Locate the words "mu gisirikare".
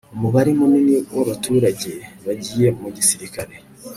2.81-3.55